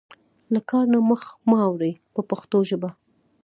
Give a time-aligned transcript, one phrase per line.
[0.53, 2.89] له کار نه مخ مه اړوئ په پښتو ژبه.